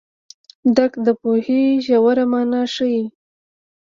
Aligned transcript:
درک 0.75 0.93
د 1.05 1.07
پوهې 1.21 1.61
ژوره 1.85 2.25
مانا 2.31 2.61
ښيي. 2.73 3.03